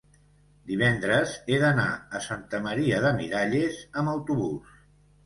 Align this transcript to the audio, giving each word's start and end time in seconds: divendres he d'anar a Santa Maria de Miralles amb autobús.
divendres 0.69 1.33
he 1.53 1.59
d'anar 1.63 1.85
a 2.19 2.21
Santa 2.29 2.63
Maria 2.69 3.03
de 3.05 3.13
Miralles 3.21 3.79
amb 4.03 4.13
autobús. 4.15 4.73